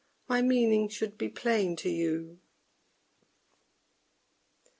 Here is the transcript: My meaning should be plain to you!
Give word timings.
My 0.27 0.41
meaning 0.41 0.89
should 0.89 1.15
be 1.15 1.29
plain 1.29 1.75
to 1.75 1.87
you! 1.91 2.39